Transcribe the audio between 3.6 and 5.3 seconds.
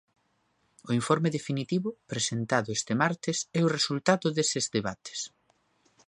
o resultado deses debates.